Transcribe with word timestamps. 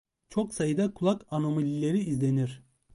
Çok 0.29 0.53
sayıda 0.53 0.93
kulak 0.93 1.25
anomalileri 1.31 1.99
izlenir. 1.99 2.63